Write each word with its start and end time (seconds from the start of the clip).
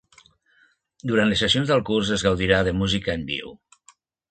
Durant 1.11 1.29
les 1.33 1.43
sessions 1.45 1.69
del 1.73 1.85
curs 1.91 2.11
es 2.17 2.25
gaudirà 2.29 2.65
de 2.71 2.75
música 2.81 3.17
en 3.21 3.29
viu. 3.31 3.57